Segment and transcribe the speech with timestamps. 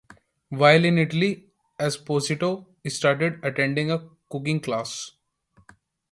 [0.49, 5.11] While in Italy, Esposito started attending a cooking class.